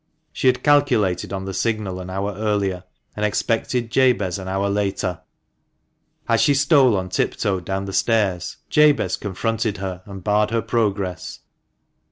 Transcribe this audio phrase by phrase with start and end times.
[0.33, 5.21] She had calculated on the signal an hour earlier, and expected Jabez an hour later.
[6.27, 11.41] As she stole on tiptoe down the stairs Jabez confronted her and barred her progress.